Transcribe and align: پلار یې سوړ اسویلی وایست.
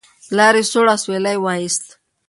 پلار 0.27 0.55
یې 0.59 0.63
سوړ 0.71 0.85
اسویلی 0.95 1.37
وایست. 1.39 1.85